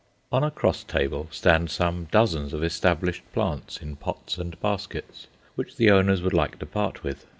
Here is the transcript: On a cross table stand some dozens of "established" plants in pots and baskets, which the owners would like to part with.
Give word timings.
On 0.31 0.43
a 0.43 0.49
cross 0.49 0.83
table 0.83 1.27
stand 1.29 1.69
some 1.69 2.07
dozens 2.09 2.53
of 2.53 2.63
"established" 2.63 3.21
plants 3.33 3.77
in 3.81 3.97
pots 3.97 4.39
and 4.39 4.59
baskets, 4.59 5.27
which 5.53 5.75
the 5.75 5.91
owners 5.91 6.23
would 6.23 6.33
like 6.33 6.57
to 6.57 6.65
part 6.65 7.03
with. 7.03 7.27